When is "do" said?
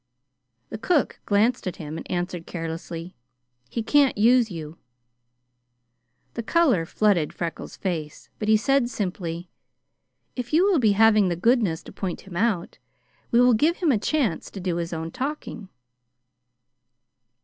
14.59-14.77